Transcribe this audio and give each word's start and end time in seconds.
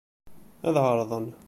Ad 0.67 0.75
ɛerḍen. 0.85 1.27